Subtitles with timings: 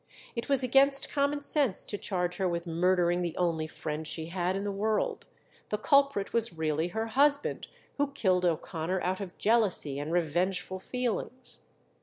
[0.35, 4.55] It was against common sense to charge her with murdering the only friend she had
[4.55, 5.27] in the world;
[5.69, 11.59] the culprit was really her husband, who killed O'Connor out of jealousy and revengeful feelings.